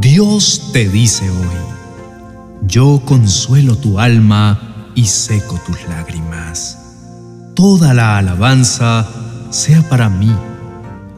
Dios 0.00 0.70
te 0.72 0.88
dice 0.88 1.30
hoy, 1.30 2.66
yo 2.66 3.00
consuelo 3.04 3.76
tu 3.76 4.00
alma 4.00 4.90
y 4.94 5.04
seco 5.06 5.60
tus 5.64 5.76
lágrimas. 5.88 6.78
Toda 7.54 7.94
la 7.94 8.18
alabanza 8.18 9.08
sea 9.50 9.88
para 9.88 10.08
mí. 10.08 10.34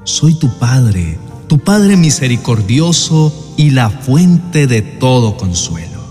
Soy 0.04 0.34
tu 0.34 0.50
Padre, 0.58 1.18
tu 1.48 1.58
Padre 1.58 1.96
misericordioso 1.96 3.54
y 3.56 3.70
la 3.70 3.88
fuente 3.88 4.66
de 4.66 4.82
todo 4.82 5.36
consuelo. 5.36 6.04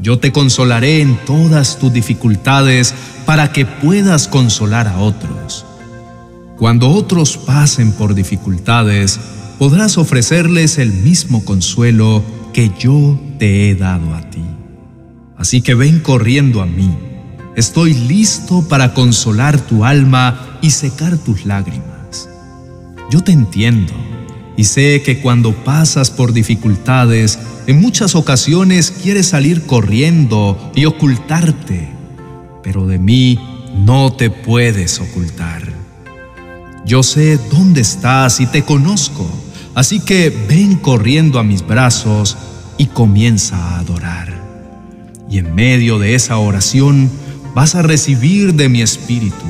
Yo 0.00 0.18
te 0.18 0.30
consolaré 0.30 1.00
en 1.00 1.16
todas 1.24 1.78
tus 1.78 1.92
dificultades 1.92 2.94
para 3.26 3.52
que 3.52 3.66
puedas 3.66 4.28
consolar 4.28 4.86
a 4.86 4.98
otros. 4.98 5.66
Cuando 6.60 6.90
otros 6.90 7.38
pasen 7.38 7.90
por 7.92 8.14
dificultades, 8.14 9.18
podrás 9.58 9.96
ofrecerles 9.96 10.76
el 10.76 10.92
mismo 10.92 11.42
consuelo 11.42 12.22
que 12.52 12.70
yo 12.78 13.18
te 13.38 13.70
he 13.70 13.74
dado 13.74 14.14
a 14.14 14.20
ti. 14.28 14.44
Así 15.38 15.62
que 15.62 15.74
ven 15.74 16.00
corriendo 16.00 16.60
a 16.60 16.66
mí. 16.66 16.94
Estoy 17.56 17.94
listo 17.94 18.68
para 18.68 18.92
consolar 18.92 19.58
tu 19.58 19.86
alma 19.86 20.58
y 20.60 20.68
secar 20.72 21.16
tus 21.16 21.46
lágrimas. 21.46 22.28
Yo 23.10 23.22
te 23.22 23.32
entiendo 23.32 23.94
y 24.54 24.64
sé 24.64 25.00
que 25.02 25.22
cuando 25.22 25.54
pasas 25.64 26.10
por 26.10 26.34
dificultades, 26.34 27.38
en 27.68 27.80
muchas 27.80 28.14
ocasiones 28.14 28.90
quieres 28.90 29.28
salir 29.28 29.62
corriendo 29.62 30.72
y 30.74 30.84
ocultarte, 30.84 31.88
pero 32.62 32.86
de 32.86 32.98
mí 32.98 33.38
no 33.78 34.12
te 34.12 34.28
puedes 34.28 35.00
ocultar. 35.00 35.69
Yo 36.84 37.02
sé 37.02 37.38
dónde 37.50 37.82
estás 37.82 38.40
y 38.40 38.46
te 38.46 38.62
conozco, 38.64 39.28
así 39.74 40.00
que 40.00 40.30
ven 40.48 40.76
corriendo 40.76 41.38
a 41.38 41.44
mis 41.44 41.66
brazos 41.66 42.36
y 42.78 42.86
comienza 42.86 43.56
a 43.56 43.78
adorar. 43.80 44.40
Y 45.28 45.38
en 45.38 45.54
medio 45.54 45.98
de 45.98 46.14
esa 46.14 46.38
oración 46.38 47.10
vas 47.54 47.74
a 47.74 47.82
recibir 47.82 48.54
de 48.54 48.68
mi 48.68 48.80
espíritu, 48.80 49.44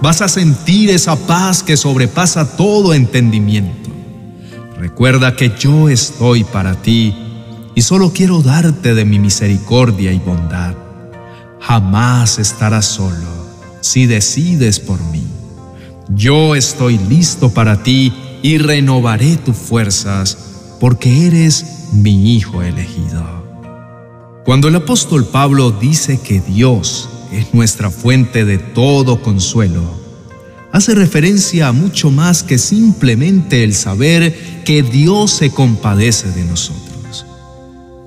vas 0.00 0.22
a 0.22 0.28
sentir 0.28 0.90
esa 0.90 1.16
paz 1.16 1.62
que 1.62 1.76
sobrepasa 1.76 2.56
todo 2.56 2.94
entendimiento. 2.94 3.90
Recuerda 4.78 5.36
que 5.36 5.52
yo 5.58 5.88
estoy 5.88 6.44
para 6.44 6.80
ti 6.80 7.14
y 7.74 7.82
solo 7.82 8.12
quiero 8.12 8.42
darte 8.42 8.94
de 8.94 9.04
mi 9.04 9.18
misericordia 9.18 10.12
y 10.12 10.18
bondad. 10.18 10.74
Jamás 11.60 12.38
estarás 12.38 12.86
solo 12.86 13.26
si 13.80 14.06
decides 14.06 14.78
por 14.78 15.02
mí. 15.06 15.35
Yo 16.08 16.54
estoy 16.54 16.98
listo 16.98 17.50
para 17.50 17.82
ti 17.82 18.12
y 18.42 18.58
renovaré 18.58 19.36
tus 19.36 19.56
fuerzas, 19.56 20.38
porque 20.78 21.26
eres 21.26 21.88
mi 21.92 22.36
Hijo 22.36 22.62
elegido. 22.62 23.24
Cuando 24.44 24.68
el 24.68 24.76
apóstol 24.76 25.26
Pablo 25.26 25.72
dice 25.72 26.20
que 26.20 26.40
Dios 26.40 27.08
es 27.32 27.52
nuestra 27.52 27.90
fuente 27.90 28.44
de 28.44 28.58
todo 28.58 29.20
consuelo, 29.20 29.82
hace 30.70 30.94
referencia 30.94 31.68
a 31.68 31.72
mucho 31.72 32.12
más 32.12 32.44
que 32.44 32.58
simplemente 32.58 33.64
el 33.64 33.74
saber 33.74 34.62
que 34.64 34.84
Dios 34.84 35.32
se 35.32 35.50
compadece 35.50 36.30
de 36.30 36.44
nosotros. 36.44 37.26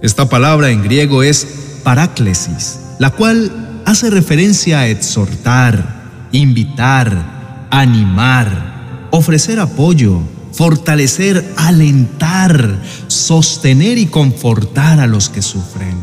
Esta 0.02 0.30
palabra 0.30 0.72
en 0.72 0.84
griego 0.84 1.22
es 1.22 1.81
paráclesis, 1.84 2.80
la 3.00 3.09
cual 3.09 3.81
hace 3.86 4.09
referencia 4.09 4.80
a 4.80 4.88
exhortar, 4.88 6.30
invitar, 6.31 7.38
animar, 7.70 9.08
ofrecer 9.12 9.59
apoyo, 9.59 10.22
fortalecer, 10.52 11.53
alentar, 11.58 12.81
sostener 13.08 13.98
y 13.98 14.08
confortar 14.08 15.00
a 15.00 15.08
los 15.08 15.30
que 15.30 15.42
sufren. 15.42 15.95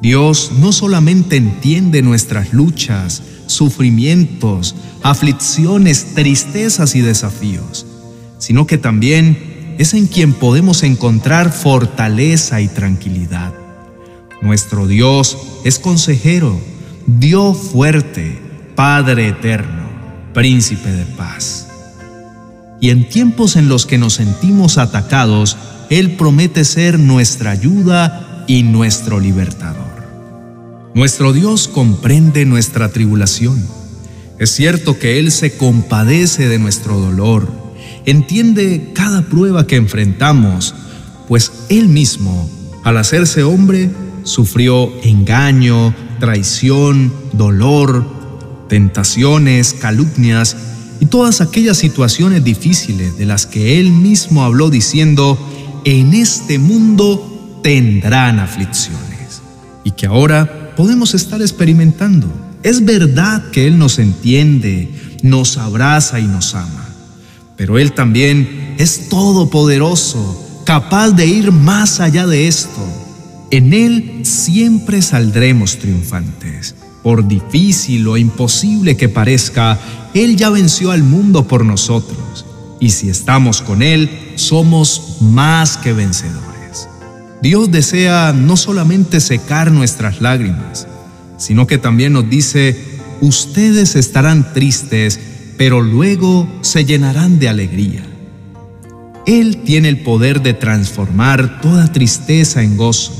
Dios 0.00 0.52
no 0.58 0.72
solamente 0.72 1.36
entiende 1.36 2.02
nuestras 2.02 2.52
luchas, 2.52 3.22
sufrimientos, 3.46 4.74
aflicciones, 5.02 6.14
tristezas 6.14 6.94
y 6.94 7.00
desafíos, 7.00 7.86
sino 8.38 8.66
que 8.66 8.78
también 8.78 9.76
es 9.78 9.94
en 9.94 10.06
quien 10.06 10.34
podemos 10.34 10.82
encontrar 10.82 11.52
fortaleza 11.52 12.60
y 12.60 12.68
tranquilidad. 12.68 13.52
Nuestro 14.42 14.86
Dios 14.86 15.38
es 15.64 15.78
consejero, 15.78 16.60
Dios 17.06 17.56
fuerte, 17.56 18.38
Padre 18.76 19.28
eterno 19.28 19.83
príncipe 20.34 20.92
de 20.92 21.06
paz. 21.06 21.68
Y 22.80 22.90
en 22.90 23.08
tiempos 23.08 23.56
en 23.56 23.68
los 23.68 23.86
que 23.86 23.96
nos 23.96 24.14
sentimos 24.14 24.76
atacados, 24.76 25.56
Él 25.88 26.16
promete 26.16 26.64
ser 26.64 26.98
nuestra 26.98 27.52
ayuda 27.52 28.44
y 28.46 28.62
nuestro 28.62 29.20
libertador. 29.20 29.84
Nuestro 30.94 31.32
Dios 31.32 31.66
comprende 31.66 32.44
nuestra 32.44 32.90
tribulación. 32.90 33.64
Es 34.38 34.50
cierto 34.50 34.98
que 34.98 35.18
Él 35.18 35.32
se 35.32 35.56
compadece 35.56 36.48
de 36.48 36.58
nuestro 36.58 36.98
dolor, 36.98 37.50
entiende 38.04 38.90
cada 38.92 39.22
prueba 39.22 39.66
que 39.66 39.76
enfrentamos, 39.76 40.74
pues 41.28 41.52
Él 41.68 41.88
mismo, 41.88 42.50
al 42.82 42.98
hacerse 42.98 43.44
hombre, 43.44 43.90
sufrió 44.24 44.92
engaño, 45.02 45.94
traición, 46.18 47.12
dolor, 47.32 48.23
tentaciones, 48.74 49.72
calumnias 49.72 50.56
y 50.98 51.06
todas 51.06 51.40
aquellas 51.40 51.76
situaciones 51.76 52.42
difíciles 52.42 53.16
de 53.16 53.24
las 53.24 53.46
que 53.46 53.78
Él 53.78 53.92
mismo 53.92 54.42
habló 54.42 54.68
diciendo, 54.68 55.38
en 55.84 56.12
este 56.12 56.58
mundo 56.58 57.60
tendrán 57.62 58.40
aflicciones 58.40 59.42
y 59.84 59.92
que 59.92 60.06
ahora 60.06 60.74
podemos 60.76 61.14
estar 61.14 61.40
experimentando. 61.40 62.26
Es 62.64 62.84
verdad 62.84 63.48
que 63.52 63.68
Él 63.68 63.78
nos 63.78 64.00
entiende, 64.00 64.90
nos 65.22 65.56
abraza 65.56 66.18
y 66.18 66.24
nos 66.24 66.56
ama, 66.56 66.88
pero 67.56 67.78
Él 67.78 67.92
también 67.92 68.74
es 68.76 69.08
todopoderoso, 69.08 70.64
capaz 70.66 71.12
de 71.12 71.26
ir 71.26 71.52
más 71.52 72.00
allá 72.00 72.26
de 72.26 72.48
esto. 72.48 72.84
En 73.52 73.72
Él 73.72 74.22
siempre 74.24 75.00
saldremos 75.00 75.78
triunfantes. 75.78 76.74
Por 77.04 77.28
difícil 77.28 78.08
o 78.08 78.16
imposible 78.16 78.96
que 78.96 79.08
parezca, 79.08 79.78
Él 80.12 80.34
ya 80.36 80.50
venció 80.50 80.90
al 80.90 81.04
mundo 81.04 81.46
por 81.46 81.64
nosotros. 81.64 82.44
Y 82.80 82.90
si 82.90 83.08
estamos 83.08 83.62
con 83.62 83.82
Él, 83.82 84.10
somos 84.34 85.18
más 85.20 85.76
que 85.76 85.92
vencedores. 85.92 86.88
Dios 87.40 87.70
desea 87.70 88.32
no 88.32 88.56
solamente 88.56 89.20
secar 89.20 89.70
nuestras 89.70 90.20
lágrimas, 90.20 90.88
sino 91.36 91.66
que 91.66 91.78
también 91.78 92.14
nos 92.14 92.28
dice, 92.28 92.76
ustedes 93.20 93.96
estarán 93.96 94.52
tristes, 94.52 95.20
pero 95.58 95.82
luego 95.82 96.48
se 96.62 96.84
llenarán 96.84 97.38
de 97.38 97.48
alegría. 97.48 98.02
Él 99.26 99.62
tiene 99.64 99.88
el 99.88 99.98
poder 99.98 100.42
de 100.42 100.54
transformar 100.54 101.60
toda 101.60 101.92
tristeza 101.92 102.62
en 102.62 102.76
gozo. 102.76 103.12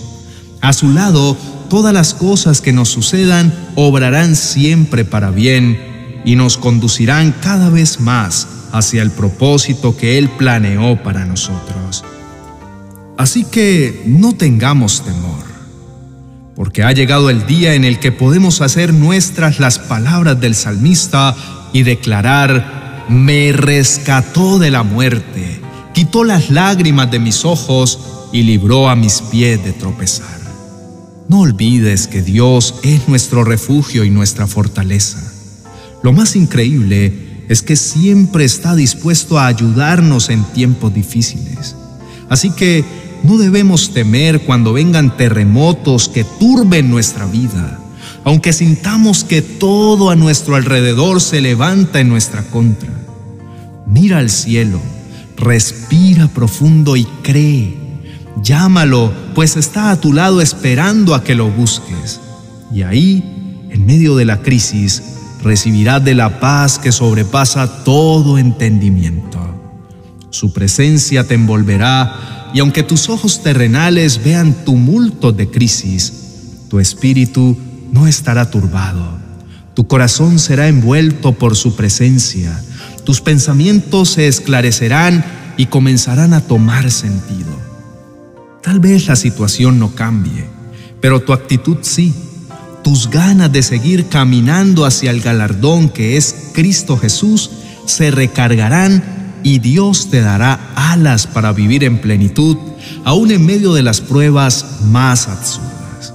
A 0.60 0.72
su 0.72 0.90
lado 0.90 1.36
todas 1.68 1.92
las 1.92 2.14
cosas 2.14 2.60
que 2.60 2.72
nos 2.72 2.88
sucedan 2.88 3.52
obrarán 3.74 4.36
siempre 4.36 5.04
para 5.04 5.30
bien 5.30 5.78
y 6.24 6.36
nos 6.36 6.56
conducirán 6.56 7.34
cada 7.42 7.70
vez 7.70 8.00
más 8.00 8.48
hacia 8.72 9.02
el 9.02 9.10
propósito 9.10 9.96
que 9.96 10.18
Él 10.18 10.28
planeó 10.30 11.02
para 11.02 11.24
nosotros. 11.24 12.04
Así 13.16 13.44
que 13.44 14.02
no 14.06 14.34
tengamos 14.34 15.02
temor, 15.02 15.44
porque 16.56 16.82
ha 16.82 16.92
llegado 16.92 17.30
el 17.30 17.46
día 17.46 17.74
en 17.74 17.84
el 17.84 18.00
que 18.00 18.10
podemos 18.10 18.60
hacer 18.60 18.92
nuestras 18.92 19.60
las 19.60 19.78
palabras 19.78 20.40
del 20.40 20.54
salmista 20.54 21.36
y 21.72 21.84
declarar, 21.84 23.06
me 23.08 23.52
rescató 23.52 24.58
de 24.58 24.70
la 24.70 24.82
muerte, 24.82 25.60
quitó 25.92 26.24
las 26.24 26.50
lágrimas 26.50 27.10
de 27.10 27.20
mis 27.20 27.44
ojos 27.44 27.98
y 28.32 28.42
libró 28.42 28.88
a 28.88 28.96
mis 28.96 29.20
pies 29.22 29.62
de 29.64 29.72
tropezar. 29.72 30.33
No 31.28 31.40
olvides 31.40 32.06
que 32.06 32.22
Dios 32.22 32.76
es 32.82 33.08
nuestro 33.08 33.44
refugio 33.44 34.04
y 34.04 34.10
nuestra 34.10 34.46
fortaleza. 34.46 35.22
Lo 36.02 36.12
más 36.12 36.36
increíble 36.36 37.44
es 37.48 37.62
que 37.62 37.76
siempre 37.76 38.44
está 38.44 38.74
dispuesto 38.74 39.38
a 39.38 39.46
ayudarnos 39.46 40.28
en 40.28 40.44
tiempos 40.44 40.92
difíciles. 40.92 41.76
Así 42.28 42.50
que 42.50 42.84
no 43.22 43.38
debemos 43.38 43.92
temer 43.94 44.42
cuando 44.42 44.72
vengan 44.72 45.16
terremotos 45.16 46.08
que 46.08 46.24
turben 46.24 46.90
nuestra 46.90 47.26
vida, 47.26 47.80
aunque 48.24 48.52
sintamos 48.52 49.24
que 49.24 49.40
todo 49.40 50.10
a 50.10 50.16
nuestro 50.16 50.56
alrededor 50.56 51.20
se 51.20 51.40
levanta 51.40 52.00
en 52.00 52.08
nuestra 52.08 52.42
contra. 52.42 52.90
Mira 53.86 54.18
al 54.18 54.30
cielo, 54.30 54.80
respira 55.36 56.28
profundo 56.28 56.96
y 56.96 57.04
cree 57.22 57.84
Llámalo, 58.42 59.12
pues 59.34 59.56
está 59.56 59.90
a 59.90 60.00
tu 60.00 60.12
lado 60.12 60.40
esperando 60.40 61.14
a 61.14 61.24
que 61.24 61.34
lo 61.34 61.50
busques. 61.50 62.20
Y 62.72 62.82
ahí, 62.82 63.68
en 63.70 63.84
medio 63.84 64.16
de 64.16 64.24
la 64.24 64.42
crisis, 64.42 65.02
recibirás 65.42 66.04
de 66.04 66.14
la 66.14 66.40
paz 66.40 66.78
que 66.78 66.92
sobrepasa 66.92 67.84
todo 67.84 68.38
entendimiento. 68.38 69.38
Su 70.30 70.52
presencia 70.52 71.24
te 71.24 71.34
envolverá 71.34 72.50
y 72.54 72.60
aunque 72.60 72.82
tus 72.82 73.08
ojos 73.08 73.42
terrenales 73.42 74.22
vean 74.24 74.64
tumultos 74.64 75.36
de 75.36 75.50
crisis, 75.50 76.12
tu 76.68 76.80
espíritu 76.80 77.56
no 77.92 78.06
estará 78.06 78.50
turbado. 78.50 79.18
Tu 79.74 79.86
corazón 79.86 80.38
será 80.38 80.68
envuelto 80.68 81.32
por 81.32 81.56
su 81.56 81.76
presencia. 81.76 82.60
Tus 83.04 83.20
pensamientos 83.20 84.10
se 84.10 84.28
esclarecerán 84.28 85.24
y 85.56 85.66
comenzarán 85.66 86.32
a 86.32 86.40
tomar 86.40 86.90
sentido. 86.90 87.63
Tal 88.64 88.80
vez 88.80 89.08
la 89.08 89.14
situación 89.14 89.78
no 89.78 89.94
cambie, 89.94 90.46
pero 91.02 91.20
tu 91.20 91.34
actitud 91.34 91.76
sí. 91.82 92.14
Tus 92.82 93.10
ganas 93.10 93.52
de 93.52 93.62
seguir 93.62 94.08
caminando 94.08 94.86
hacia 94.86 95.10
el 95.10 95.20
galardón 95.20 95.90
que 95.90 96.16
es 96.16 96.50
Cristo 96.54 96.96
Jesús 96.96 97.50
se 97.84 98.10
recargarán 98.10 99.04
y 99.42 99.58
Dios 99.58 100.08
te 100.10 100.22
dará 100.22 100.72
alas 100.76 101.26
para 101.26 101.52
vivir 101.52 101.84
en 101.84 102.00
plenitud, 102.00 102.56
aún 103.04 103.30
en 103.32 103.44
medio 103.44 103.74
de 103.74 103.82
las 103.82 104.00
pruebas 104.00 104.80
más 104.84 105.28
absurdas. 105.28 106.14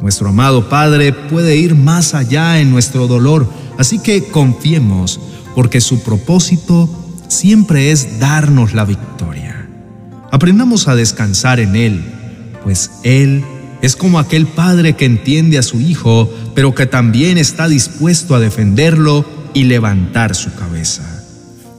Nuestro 0.00 0.28
amado 0.28 0.68
Padre 0.68 1.12
puede 1.12 1.56
ir 1.56 1.74
más 1.74 2.14
allá 2.14 2.60
en 2.60 2.70
nuestro 2.70 3.08
dolor, 3.08 3.50
así 3.78 3.98
que 3.98 4.28
confiemos, 4.28 5.18
porque 5.56 5.80
su 5.80 6.04
propósito 6.04 6.88
siempre 7.26 7.90
es 7.90 8.20
darnos 8.20 8.74
la 8.74 8.84
victoria. 8.84 9.43
Aprendamos 10.34 10.88
a 10.88 10.96
descansar 10.96 11.60
en 11.60 11.76
Él, 11.76 12.02
pues 12.64 12.90
Él 13.04 13.44
es 13.82 13.94
como 13.94 14.18
aquel 14.18 14.48
padre 14.48 14.94
que 14.94 15.04
entiende 15.04 15.58
a 15.58 15.62
su 15.62 15.80
hijo, 15.80 16.28
pero 16.56 16.74
que 16.74 16.86
también 16.86 17.38
está 17.38 17.68
dispuesto 17.68 18.34
a 18.34 18.40
defenderlo 18.40 19.24
y 19.54 19.62
levantar 19.62 20.34
su 20.34 20.52
cabeza. 20.56 21.04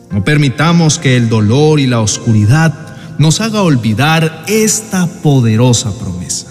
No 0.09 0.23
permitamos 0.23 0.99
que 0.99 1.17
el 1.17 1.27
dolor 1.27 1.81
y 1.81 1.87
la 1.87 1.99
oscuridad 1.99 2.73
nos 3.17 3.41
haga 3.41 3.61
olvidar 3.61 4.45
esta 4.47 5.05
poderosa 5.05 5.91
promesa. 5.99 6.47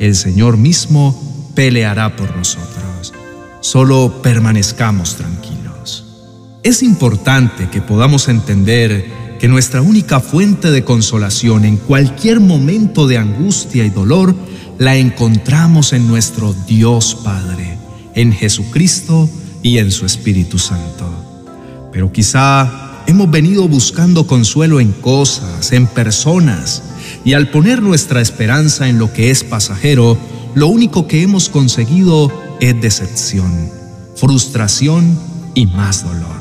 El 0.00 0.16
Señor 0.16 0.56
mismo 0.56 1.52
peleará 1.54 2.16
por 2.16 2.36
nosotros. 2.36 3.12
Solo 3.60 4.20
permanezcamos 4.20 5.14
tranquilos. 5.14 6.06
Es 6.64 6.82
importante 6.82 7.68
que 7.70 7.80
podamos 7.80 8.26
entender 8.26 9.20
que 9.40 9.48
nuestra 9.48 9.80
única 9.80 10.20
fuente 10.20 10.70
de 10.70 10.84
consolación 10.84 11.64
en 11.64 11.78
cualquier 11.78 12.40
momento 12.40 13.06
de 13.06 13.16
angustia 13.16 13.86
y 13.86 13.90
dolor 13.90 14.34
la 14.78 14.96
encontramos 14.96 15.94
en 15.94 16.06
nuestro 16.06 16.54
Dios 16.66 17.16
Padre, 17.24 17.78
en 18.14 18.32
Jesucristo 18.32 19.30
y 19.62 19.78
en 19.78 19.92
su 19.92 20.04
Espíritu 20.04 20.58
Santo. 20.58 21.90
Pero 21.90 22.12
quizá 22.12 23.02
hemos 23.06 23.30
venido 23.30 23.66
buscando 23.66 24.26
consuelo 24.26 24.78
en 24.78 24.92
cosas, 24.92 25.72
en 25.72 25.86
personas, 25.86 26.82
y 27.24 27.32
al 27.32 27.48
poner 27.48 27.82
nuestra 27.82 28.20
esperanza 28.20 28.88
en 28.88 28.98
lo 28.98 29.10
que 29.12 29.30
es 29.30 29.42
pasajero, 29.42 30.18
lo 30.54 30.66
único 30.66 31.08
que 31.08 31.22
hemos 31.22 31.48
conseguido 31.48 32.30
es 32.60 32.78
decepción, 32.78 33.70
frustración 34.16 35.18
y 35.54 35.64
más 35.64 36.04
dolor. 36.04 36.39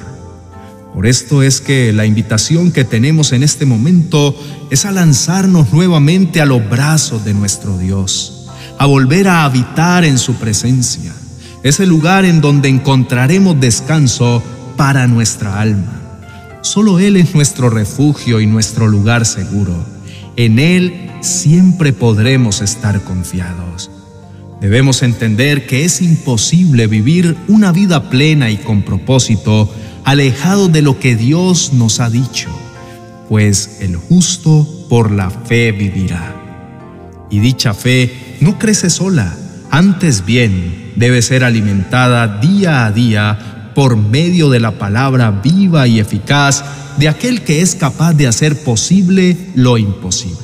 Por 0.94 1.06
esto 1.08 1.44
es 1.44 1.62
que 1.62 1.94
la 1.94 2.06
invitación 2.06 2.72
que 2.72 2.84
tenemos 2.84 3.32
en 3.32 3.44
este 3.44 3.66
momento 3.66 4.36
es 4.70 4.86
a 4.86 4.92
lanzarnos 4.92 5.72
nuevamente 5.72 6.42
a 6.42 6.46
los 6.46 6.68
brazos 6.68 7.24
de 7.24 7.34
nuestro 7.34 7.78
Dios, 7.78 8.48
a 8.78 8.86
volver 8.86 9.28
a 9.28 9.46
habitar 9.46 10.04
en 10.04 10.18
su 10.18 10.36
presencia, 10.36 11.14
es 11.64 11.80
el 11.80 11.90
lugar 11.90 12.26
en 12.26 12.42
donde 12.42 12.70
encontraremos 12.70 13.60
descanso 13.60 14.42
para 14.78 15.08
nuestra 15.08 15.60
alma. 15.60 16.00
Solo 16.62 17.00
Él 17.00 17.18
es 17.18 17.36
nuestro 17.36 17.70
refugio 17.70 18.40
y 18.40 18.48
nuestro 18.48 18.88
lugar 18.88 19.26
seguro. 19.26 19.74
En 20.36 20.58
Él 20.58 21.12
siempre 21.22 21.94
podremos 21.94 22.62
estar 22.62 23.02
confiados. 23.04 23.92
Debemos 24.62 25.04
entender 25.04 25.68
que 25.68 25.86
es 25.86 26.02
imposible 26.02 26.88
vivir 26.88 27.38
una 27.48 27.72
vida 27.72 28.10
plena 28.10 28.50
y 28.50 28.58
con 28.58 28.84
propósito 28.84 29.74
alejado 30.10 30.70
de 30.70 30.82
lo 30.82 31.00
que 31.00 31.16
Dios 31.16 31.72
nos 31.74 32.00
ha 32.00 32.10
dicho, 32.10 32.50
pues 33.30 33.78
el 33.82 33.96
justo 33.96 34.68
por 34.90 35.12
la 35.12 35.30
fe 35.30 35.72
vivirá. 35.72 36.36
Y 37.30 37.40
dicha 37.40 37.76
fe 37.76 38.38
no 38.42 38.58
crece 38.58 38.90
sola, 38.90 39.38
antes 39.70 40.26
bien 40.26 40.94
debe 40.96 41.22
ser 41.22 41.44
alimentada 41.44 42.40
día 42.40 42.88
a 42.88 42.92
día 42.92 43.72
por 43.76 43.98
medio 43.98 44.50
de 44.50 44.60
la 44.60 44.80
palabra 44.80 45.30
viva 45.30 45.88
y 45.88 46.00
eficaz 46.00 46.64
de 46.98 47.08
aquel 47.08 47.44
que 47.44 47.62
es 47.62 47.76
capaz 47.76 48.14
de 48.14 48.26
hacer 48.26 48.64
posible 48.64 49.38
lo 49.54 49.78
imposible, 49.78 50.40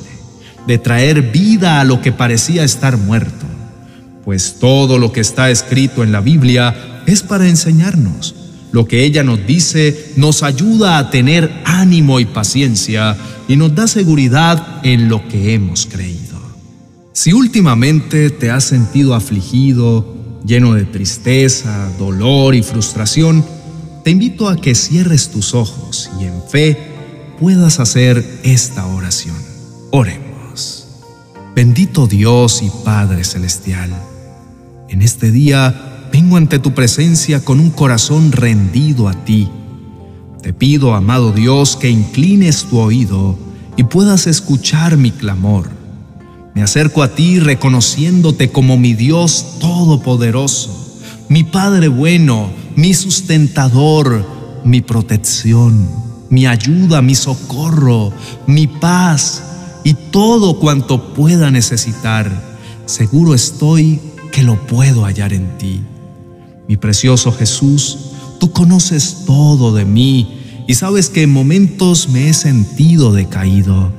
de 0.68 0.78
traer 0.78 1.32
vida 1.32 1.82
a 1.82 1.86
lo 1.86 2.02
que 2.02 2.12
parecía 2.12 2.64
estar 2.64 2.98
muerto. 2.98 3.48
Pues 4.24 4.58
todo 4.60 5.00
lo 5.00 5.12
que 5.12 5.22
está 5.22 5.50
escrito 5.50 6.04
en 6.04 6.12
la 6.12 6.22
Biblia 6.22 7.02
es 7.08 7.24
para 7.24 7.48
enseñarnos. 7.48 8.35
Lo 8.76 8.90
que 8.90 9.06
ella 9.06 9.24
nos 9.24 9.48
dice 9.48 10.12
nos 10.18 10.44
ayuda 10.44 10.98
a 10.98 11.10
tener 11.10 11.50
ánimo 11.64 12.20
y 12.20 12.26
paciencia 12.26 13.16
y 13.48 13.56
nos 13.56 13.74
da 13.74 13.88
seguridad 13.88 14.82
en 14.84 15.08
lo 15.08 15.26
que 15.30 15.54
hemos 15.54 15.86
creído. 15.86 16.38
Si 17.14 17.32
últimamente 17.32 18.30
te 18.32 18.52
has 18.52 18.66
sentido 18.66 19.16
afligido, 19.16 20.42
lleno 20.46 20.74
de 20.74 20.84
tristeza, 20.84 21.90
dolor 21.98 22.54
y 22.54 22.64
frustración, 22.64 23.46
te 24.04 24.12
invito 24.12 24.50
a 24.50 24.58
que 24.58 24.76
cierres 24.76 25.30
tus 25.30 25.54
ojos 25.54 26.12
y 26.20 26.26
en 26.26 26.44
fe 26.44 26.78
puedas 27.40 27.80
hacer 27.80 28.26
esta 28.44 28.86
oración. 28.88 29.38
Oremos. 29.92 30.86
Bendito 31.56 32.08
Dios 32.08 32.62
y 32.62 32.70
Padre 32.84 33.24
Celestial, 33.24 33.92
en 34.90 35.02
este 35.02 35.32
día 35.32 35.95
vengo 36.16 36.38
ante 36.38 36.60
tu 36.60 36.74
presencia 36.74 37.44
con 37.44 37.60
un 37.60 37.72
corazón 37.72 38.32
rendido 38.32 39.10
a 39.10 39.26
ti. 39.26 39.50
Te 40.42 40.54
pido, 40.54 40.94
amado 40.94 41.34
Dios, 41.34 41.76
que 41.76 41.90
inclines 41.90 42.64
tu 42.66 42.80
oído 42.80 43.38
y 43.76 43.84
puedas 43.84 44.26
escuchar 44.26 44.96
mi 44.96 45.12
clamor 45.12 45.70
me 46.56 46.64
acerco 46.64 47.04
a 47.04 47.14
ti 47.14 47.40
reconociéndote 47.40 48.50
como 48.50 48.78
mi 48.78 48.94
Dios 48.94 49.58
todopoderoso, 49.60 51.02
mi 51.28 51.44
Padre 51.44 51.90
bueno, 51.90 52.50
mi 52.78 52.94
sustentador, 52.94 54.26
mi 54.64 54.80
protección, 54.80 55.90
mi 56.30 56.48
ayuda, 56.48 57.02
mi 57.02 57.14
socorro, 57.14 58.14
mi 58.48 58.68
paz 58.68 59.44
y 59.84 59.96
todo 59.96 60.58
cuanto 60.58 61.14
pueda 61.14 61.52
necesitar. 61.52 62.32
Seguro 62.86 63.36
estoy 63.36 64.00
que 64.32 64.44
lo 64.44 64.66
puedo 64.66 65.04
hallar 65.04 65.34
en 65.34 65.58
ti. 65.58 65.82
Mi 66.68 66.78
precioso 66.78 67.32
Jesús, 67.32 67.98
tú 68.40 68.52
conoces 68.52 69.24
todo 69.26 69.74
de 69.74 69.86
mí 69.86 70.64
y 70.68 70.76
sabes 70.76 71.10
que 71.10 71.24
en 71.24 71.32
momentos 71.32 72.10
me 72.10 72.30
he 72.30 72.34
sentido 72.34 73.14
decaído 73.14 73.92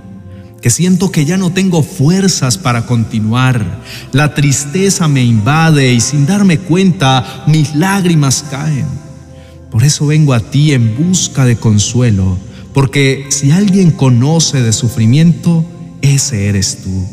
que 0.66 0.70
siento 0.70 1.12
que 1.12 1.24
ya 1.24 1.36
no 1.36 1.52
tengo 1.52 1.84
fuerzas 1.84 2.58
para 2.58 2.86
continuar. 2.86 3.84
La 4.10 4.34
tristeza 4.34 5.06
me 5.06 5.22
invade 5.22 5.92
y 5.92 6.00
sin 6.00 6.26
darme 6.26 6.58
cuenta 6.58 7.44
mis 7.46 7.76
lágrimas 7.76 8.44
caen. 8.50 8.86
Por 9.70 9.84
eso 9.84 10.06
vengo 10.06 10.34
a 10.34 10.40
ti 10.40 10.72
en 10.72 10.96
busca 10.96 11.44
de 11.44 11.54
consuelo, 11.54 12.36
porque 12.74 13.26
si 13.28 13.52
alguien 13.52 13.92
conoce 13.92 14.60
de 14.60 14.72
sufrimiento, 14.72 15.64
ese 16.02 16.48
eres 16.48 16.78
tú. 16.82 17.06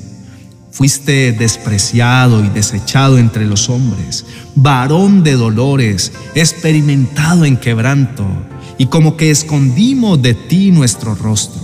Fuiste 0.74 1.34
despreciado 1.34 2.44
y 2.44 2.50
desechado 2.50 3.20
entre 3.20 3.46
los 3.46 3.70
hombres, 3.70 4.26
varón 4.56 5.24
de 5.24 5.34
dolores, 5.34 6.12
experimentado 6.34 7.46
en 7.46 7.58
quebranto, 7.58 8.26
y 8.80 8.88
como 8.88 9.16
que 9.16 9.30
escondimos 9.30 10.20
de 10.24 10.34
ti 10.34 10.72
nuestro 10.72 11.14
rostro. 11.14 11.62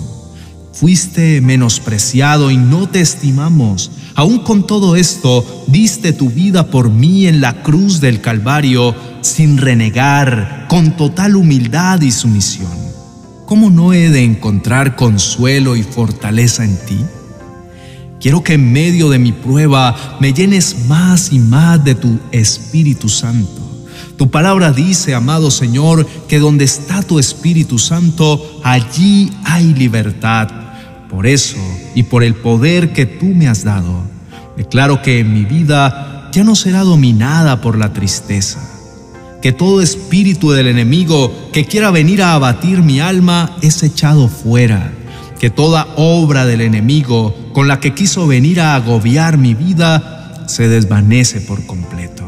Fuiste 0.73 1.41
menospreciado 1.41 2.51
y 2.51 2.57
no 2.57 2.87
te 2.87 3.01
estimamos. 3.01 3.89
Aún 4.13 4.43
con 4.43 4.67
todo 4.67 4.95
esto, 4.95 5.65
diste 5.65 6.13
tu 6.13 6.29
vida 6.29 6.67
por 6.67 6.91
mí 6.91 7.25
en 7.25 7.41
la 7.41 7.63
cruz 7.63 8.01
del 8.01 8.21
Calvario 8.21 8.93
sin 9.21 9.57
renegar, 9.57 10.67
con 10.69 10.95
total 10.95 11.35
humildad 11.35 11.99
y 12.01 12.11
sumisión. 12.11 12.77
¿Cómo 13.47 13.71
no 13.71 13.91
he 13.91 14.11
de 14.11 14.23
encontrar 14.23 14.95
consuelo 14.95 15.75
y 15.75 15.81
fortaleza 15.81 16.63
en 16.63 16.77
ti? 16.85 16.99
Quiero 18.19 18.43
que 18.43 18.53
en 18.53 18.73
medio 18.73 19.09
de 19.09 19.17
mi 19.17 19.31
prueba 19.31 20.17
me 20.19 20.33
llenes 20.33 20.85
más 20.87 21.31
y 21.31 21.39
más 21.39 21.83
de 21.83 21.95
tu 21.95 22.19
Espíritu 22.31 23.07
Santo. 23.07 23.61
Tu 24.17 24.29
palabra 24.29 24.73
dice, 24.73 25.15
amado 25.15 25.49
Señor, 25.49 26.05
que 26.27 26.39
donde 26.39 26.65
está 26.65 27.01
tu 27.01 27.19
Espíritu 27.19 27.79
Santo, 27.79 28.59
allí 28.65 29.31
hay 29.45 29.73
libertad. 29.73 30.49
Por 31.09 31.25
eso 31.25 31.57
y 31.95 32.03
por 32.03 32.23
el 32.23 32.35
poder 32.35 32.91
que 32.91 33.05
tú 33.05 33.27
me 33.27 33.47
has 33.47 33.63
dado, 33.63 34.03
declaro 34.57 35.01
que 35.01 35.23
mi 35.23 35.45
vida 35.45 36.29
ya 36.33 36.43
no 36.43 36.55
será 36.55 36.81
dominada 36.83 37.61
por 37.61 37.77
la 37.77 37.93
tristeza. 37.93 38.59
que 39.41 39.53
todo 39.53 39.81
espíritu 39.81 40.51
del 40.51 40.67
enemigo 40.67 41.33
que 41.53 41.65
quiera 41.65 41.91
venir 41.91 42.21
a 42.21 42.33
abatir 42.33 42.81
mi 42.81 42.99
alma 42.99 43.55
es 43.61 43.83
echado 43.83 44.27
fuera, 44.27 44.91
que 45.39 45.49
toda 45.49 45.87
obra 45.95 46.45
del 46.45 46.61
enemigo 46.61 47.35
con 47.53 47.67
la 47.67 47.79
que 47.79 47.93
quiso 47.93 48.27
venir 48.27 48.61
a 48.61 48.75
agobiar 48.75 49.37
mi 49.37 49.53
vida 49.53 50.45
se 50.47 50.67
desvanece 50.67 51.41
por 51.41 51.65
completo. 51.65 52.25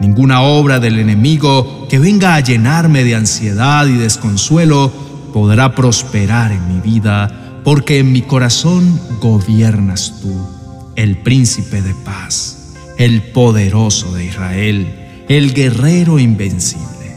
Ninguna 0.00 0.42
obra 0.42 0.80
del 0.80 0.98
enemigo 0.98 1.86
que 1.88 1.98
venga 1.98 2.34
a 2.34 2.40
llenarme 2.40 3.04
de 3.04 3.14
ansiedad 3.14 3.86
y 3.86 3.94
desconsuelo 3.94 4.92
podrá 5.32 5.74
prosperar 5.74 6.52
en 6.52 6.68
mi 6.68 6.80
vida, 6.80 7.60
porque 7.64 7.98
en 7.98 8.12
mi 8.12 8.22
corazón 8.22 9.00
gobiernas 9.20 10.14
tú, 10.20 10.34
el 10.96 11.16
príncipe 11.18 11.80
de 11.80 11.94
paz, 11.94 12.74
el 12.98 13.22
poderoso 13.22 14.12
de 14.12 14.26
Israel 14.26 15.04
el 15.28 15.54
guerrero 15.54 16.18
invencible. 16.18 17.16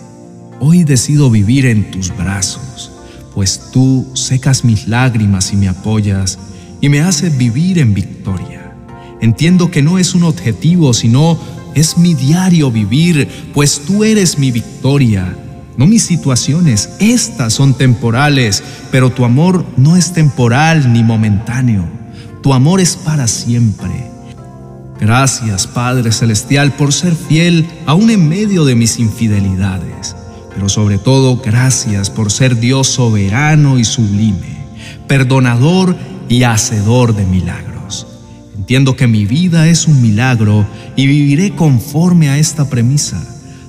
Hoy 0.59 0.83
decido 0.83 1.29
vivir 1.29 1.65
en 1.65 1.91
tus 1.91 2.15
brazos, 2.15 2.91
pues 3.37 3.69
tú 3.71 4.07
secas 4.15 4.63
mis 4.63 4.87
lágrimas 4.87 5.53
y 5.53 5.57
me 5.57 5.67
apoyas 5.67 6.39
y 6.81 6.89
me 6.89 7.01
haces 7.01 7.37
vivir 7.37 7.77
en 7.77 7.93
victoria. 7.93 8.73
Entiendo 9.21 9.69
que 9.69 9.83
no 9.83 9.99
es 9.99 10.15
un 10.15 10.23
objetivo, 10.23 10.91
sino 10.91 11.37
es 11.75 11.99
mi 11.99 12.15
diario 12.15 12.71
vivir, 12.71 13.29
pues 13.53 13.83
tú 13.85 14.03
eres 14.03 14.39
mi 14.39 14.49
victoria. 14.49 15.37
No 15.77 15.85
mis 15.85 16.01
situaciones, 16.01 16.89
estas 16.99 17.53
son 17.53 17.75
temporales, 17.75 18.63
pero 18.91 19.11
tu 19.11 19.23
amor 19.23 19.63
no 19.77 19.95
es 19.95 20.13
temporal 20.13 20.91
ni 20.91 21.03
momentáneo. 21.03 21.87
Tu 22.41 22.55
amor 22.55 22.81
es 22.81 22.95
para 22.95 23.27
siempre. 23.27 24.09
Gracias, 24.99 25.67
Padre 25.67 26.11
Celestial, 26.11 26.71
por 26.71 26.91
ser 26.91 27.13
fiel 27.13 27.67
aún 27.85 28.09
en 28.09 28.27
medio 28.27 28.65
de 28.65 28.73
mis 28.73 28.97
infidelidades. 28.97 30.15
Pero 30.57 30.69
sobre 30.69 30.97
todo, 30.97 31.37
gracias 31.37 32.09
por 32.09 32.31
ser 32.31 32.59
Dios 32.59 32.87
soberano 32.87 33.77
y 33.77 33.85
sublime, 33.85 34.57
perdonador 35.07 35.95
y 36.27 36.41
hacedor 36.41 37.15
de 37.15 37.27
milagros. 37.27 38.07
Entiendo 38.57 38.95
que 38.95 39.05
mi 39.05 39.27
vida 39.27 39.67
es 39.67 39.87
un 39.87 40.01
milagro 40.01 40.65
y 40.95 41.05
viviré 41.05 41.55
conforme 41.55 42.29
a 42.29 42.39
esta 42.39 42.71
premisa. 42.71 43.23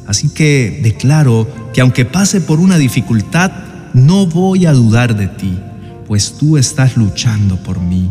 Así 0.06 0.30
que 0.30 0.80
declaro 0.82 1.46
que 1.74 1.82
aunque 1.82 2.06
pase 2.06 2.40
por 2.40 2.58
una 2.58 2.78
dificultad, 2.78 3.52
no 3.92 4.26
voy 4.26 4.64
a 4.64 4.72
dudar 4.72 5.14
de 5.14 5.28
ti, 5.28 5.58
pues 6.06 6.38
tú 6.38 6.56
estás 6.56 6.96
luchando 6.96 7.56
por 7.56 7.78
mí 7.80 8.10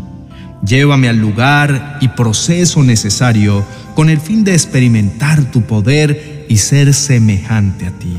Llévame 0.64 1.08
al 1.08 1.18
lugar 1.18 1.98
y 2.00 2.08
proceso 2.08 2.82
necesario 2.82 3.64
con 3.94 4.10
el 4.10 4.20
fin 4.20 4.44
de 4.44 4.52
experimentar 4.52 5.50
tu 5.50 5.62
poder 5.62 6.46
y 6.48 6.56
ser 6.56 6.94
semejante 6.94 7.86
a 7.86 7.90
ti. 7.90 8.16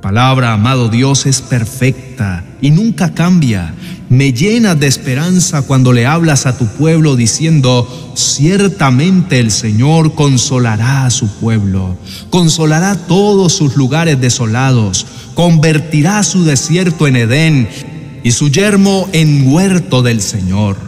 Palabra, 0.00 0.54
amado 0.54 0.88
Dios, 0.88 1.26
es 1.26 1.42
perfecta 1.42 2.42
y 2.62 2.70
nunca 2.70 3.12
cambia. 3.12 3.74
Me 4.08 4.32
llena 4.32 4.74
de 4.74 4.86
esperanza 4.86 5.60
cuando 5.62 5.92
le 5.92 6.06
hablas 6.06 6.46
a 6.46 6.56
tu 6.56 6.66
pueblo 6.66 7.16
diciendo, 7.16 8.12
ciertamente 8.14 9.38
el 9.40 9.50
Señor 9.50 10.14
consolará 10.14 11.04
a 11.04 11.10
su 11.10 11.28
pueblo, 11.38 11.98
consolará 12.30 12.96
todos 12.96 13.52
sus 13.52 13.76
lugares 13.76 14.18
desolados, 14.18 15.06
convertirá 15.34 16.22
su 16.22 16.44
desierto 16.44 17.06
en 17.06 17.16
Edén 17.16 17.68
y 18.24 18.30
su 18.32 18.48
yermo 18.48 19.06
en 19.12 19.52
huerto 19.52 20.02
del 20.02 20.22
Señor. 20.22 20.78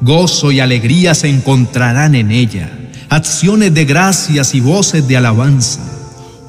Gozo 0.00 0.52
y 0.52 0.60
alegría 0.60 1.16
se 1.16 1.28
encontrarán 1.28 2.14
en 2.14 2.30
ella, 2.30 2.70
acciones 3.08 3.74
de 3.74 3.84
gracias 3.84 4.54
y 4.54 4.60
voces 4.60 5.06
de 5.08 5.16
alabanza. 5.16 5.99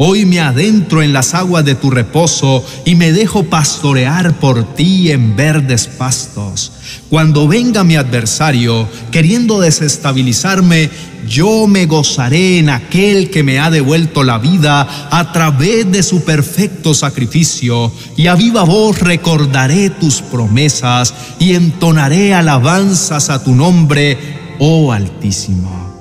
Hoy 0.04 0.26
me 0.26 0.40
adentro 0.40 1.04
en 1.04 1.14
las 1.14 1.36
aguas 1.36 1.64
de 1.64 1.76
tu 1.76 1.92
reposo 1.92 2.66
y 2.86 2.96
me 2.96 3.12
dejo 3.12 3.44
pastorear 3.44 4.34
por 4.40 4.74
ti 4.74 5.12
en 5.12 5.36
verdes 5.36 5.86
pastos. 5.86 6.72
Cuando 7.08 7.48
venga 7.48 7.84
mi 7.84 7.98
adversario 7.98 8.90
queriendo 9.12 9.60
desestabilizarme, 9.60 10.90
yo 11.28 11.68
me 11.68 11.86
gozaré 11.86 12.58
en 12.58 12.72
aquel 12.72 13.30
que 13.30 13.44
me 13.44 13.60
ha 13.60 13.70
devuelto 13.70 14.24
la 14.24 14.40
vida 14.40 14.88
a 15.12 15.32
través 15.34 15.92
de 15.92 16.02
su 16.02 16.24
perfecto 16.24 16.96
sacrificio, 16.96 17.92
y 18.18 18.26
a 18.26 18.34
viva 18.34 18.64
voz 18.64 19.02
recordaré 19.02 19.92
tus 19.92 20.24
promesas 20.24 21.14
y 21.38 21.54
entonaré 21.54 22.34
alabanzas 22.34 23.30
a 23.30 23.44
tu 23.44 23.54
nombre, 23.54 24.18
oh 24.58 24.92
Altísimo. 24.92 25.94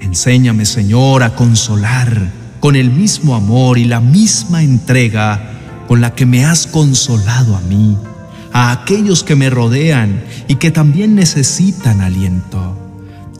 Enséñame, 0.00 0.64
Señor, 0.64 1.22
a 1.22 1.34
consolar 1.34 2.43
con 2.64 2.76
el 2.76 2.90
mismo 2.90 3.34
amor 3.34 3.76
y 3.76 3.84
la 3.84 4.00
misma 4.00 4.62
entrega 4.62 5.50
con 5.86 6.00
la 6.00 6.14
que 6.14 6.24
me 6.24 6.46
has 6.46 6.66
consolado 6.66 7.56
a 7.56 7.60
mí, 7.60 7.94
a 8.54 8.72
aquellos 8.72 9.22
que 9.22 9.36
me 9.36 9.50
rodean 9.50 10.24
y 10.48 10.54
que 10.54 10.70
también 10.70 11.14
necesitan 11.14 12.00
aliento. 12.00 12.74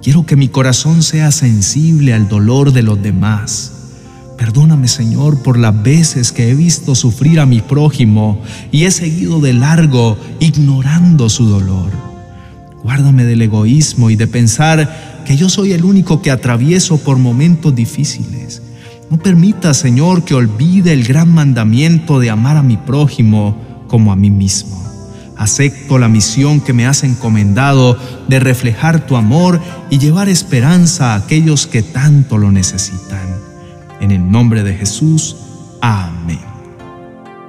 Quiero 0.02 0.26
que 0.26 0.36
mi 0.36 0.48
corazón 0.48 1.02
sea 1.02 1.32
sensible 1.32 2.12
al 2.12 2.28
dolor 2.28 2.74
de 2.74 2.82
los 2.82 3.02
demás. 3.02 3.72
Perdóname, 4.36 4.88
Señor, 4.88 5.42
por 5.42 5.58
las 5.58 5.82
veces 5.82 6.30
que 6.30 6.50
he 6.50 6.54
visto 6.54 6.94
sufrir 6.94 7.40
a 7.40 7.46
mi 7.46 7.62
prójimo 7.62 8.42
y 8.72 8.84
he 8.84 8.90
seguido 8.90 9.40
de 9.40 9.54
largo 9.54 10.18
ignorando 10.38 11.30
su 11.30 11.46
dolor. 11.46 11.90
Guárdame 12.82 13.24
del 13.24 13.40
egoísmo 13.40 14.10
y 14.10 14.16
de 14.16 14.26
pensar 14.26 15.22
que 15.24 15.38
yo 15.38 15.48
soy 15.48 15.72
el 15.72 15.86
único 15.86 16.20
que 16.20 16.30
atravieso 16.30 16.98
por 16.98 17.16
momentos 17.16 17.74
difíciles 17.74 18.60
no 19.10 19.18
permita, 19.18 19.74
Señor, 19.74 20.24
que 20.24 20.34
olvide 20.34 20.92
el 20.92 21.04
gran 21.04 21.32
mandamiento 21.32 22.18
de 22.20 22.30
amar 22.30 22.56
a 22.56 22.62
mi 22.62 22.76
prójimo 22.76 23.56
como 23.86 24.12
a 24.12 24.16
mí 24.16 24.30
mismo. 24.30 24.82
Acepto 25.36 25.98
la 25.98 26.08
misión 26.08 26.60
que 26.60 26.72
me 26.72 26.86
has 26.86 27.02
encomendado 27.02 27.98
de 28.28 28.40
reflejar 28.40 29.06
tu 29.06 29.16
amor 29.16 29.60
y 29.90 29.98
llevar 29.98 30.28
esperanza 30.28 31.12
a 31.12 31.16
aquellos 31.16 31.66
que 31.66 31.82
tanto 31.82 32.38
lo 32.38 32.52
necesitan. 32.52 33.28
En 34.00 34.10
el 34.10 34.30
nombre 34.30 34.62
de 34.62 34.74
Jesús, 34.74 35.36
amén. 35.80 36.40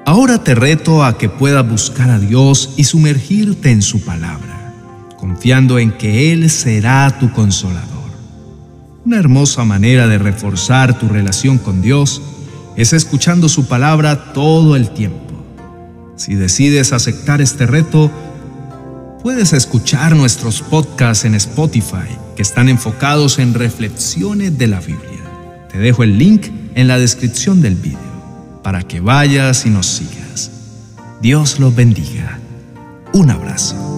Ahora 0.05 0.43
te 0.43 0.55
reto 0.55 1.03
a 1.03 1.17
que 1.17 1.29
puedas 1.29 1.67
buscar 1.67 2.09
a 2.09 2.19
Dios 2.19 2.73
y 2.77 2.83
sumergirte 2.83 3.71
en 3.71 3.81
su 3.81 4.01
palabra, 4.01 4.73
confiando 5.17 5.79
en 5.79 5.91
que 5.91 6.31
Él 6.31 6.49
será 6.49 7.17
tu 7.19 7.31
consolador. 7.31 7.94
Una 9.05 9.17
hermosa 9.17 9.63
manera 9.65 10.07
de 10.07 10.17
reforzar 10.17 10.97
tu 10.97 11.07
relación 11.07 11.59
con 11.59 11.79
Dios 11.79 12.23
es 12.75 12.91
escuchando 12.91 13.49
su 13.49 13.67
palabra 13.67 14.33
todo 14.33 14.75
el 14.75 14.89
tiempo. 14.89 15.19
Si 16.15 16.33
decides 16.33 16.91
aceptar 16.91 17.39
este 17.39 17.67
reto, 17.67 18.09
puedes 19.21 19.53
escuchar 19.53 20.15
nuestros 20.15 20.63
podcasts 20.63 21.23
en 21.23 21.35
Spotify 21.35 22.17
que 22.35 22.41
están 22.41 22.67
enfocados 22.67 23.37
en 23.37 23.53
reflexiones 23.53 24.57
de 24.57 24.67
la 24.67 24.79
Biblia. 24.79 25.23
Te 25.71 25.77
dejo 25.77 26.01
el 26.01 26.17
link 26.17 26.47
en 26.73 26.87
la 26.87 26.97
descripción 26.97 27.61
del 27.61 27.75
video 27.75 28.59
para 28.63 28.81
que 28.81 29.01
vayas 29.01 29.67
y 29.67 29.69
nos 29.69 29.85
sigas. 29.85 30.49
Dios 31.21 31.59
los 31.59 31.75
bendiga. 31.75 32.39
Un 33.13 33.29
abrazo. 33.29 33.94